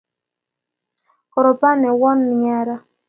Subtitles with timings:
[1.31, 2.81] koropan newon nea raa